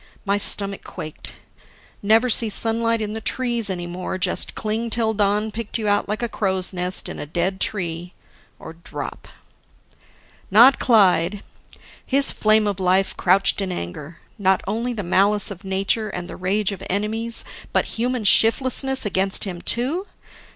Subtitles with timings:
[0.25, 1.33] My stomach quaked:
[2.01, 6.09] Never see sunlight in the trees any more, just cling till dawn picked you out
[6.09, 8.15] like a crow's nest in a dead tree;
[8.57, 9.27] or drop...
[10.49, 11.43] Not Clyde.
[12.03, 14.17] His flame of life crouched in anger.
[14.39, 19.43] Not only the malice of nature and the rage of enemies, but human shiftlessness against
[19.43, 20.07] him too?